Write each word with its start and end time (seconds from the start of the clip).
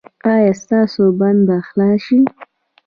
ایا 0.33 0.51
ستاسو 0.61 1.03
بند 1.19 1.39
به 1.47 1.55
خلاص 1.67 1.99
شي؟ 2.05 2.17